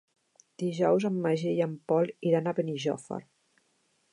Dijous 0.61 1.05
en 1.09 1.19
Magí 1.25 1.53
i 1.59 1.61
en 1.67 1.75
Pol 1.91 2.09
iran 2.31 2.49
a 2.49 2.55
Benijòfar. 2.61 3.21